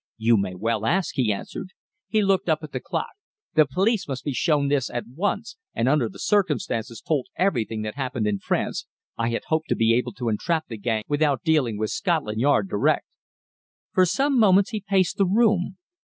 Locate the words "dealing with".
11.43-11.91